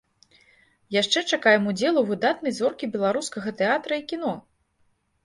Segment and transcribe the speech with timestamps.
[1.01, 4.33] Яшчэ чакаем удзелу выдатнай зоркі беларускага тэатра і кіно!